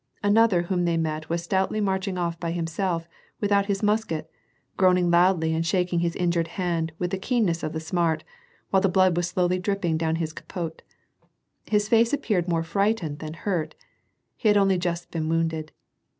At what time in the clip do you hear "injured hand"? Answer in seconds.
6.15-6.91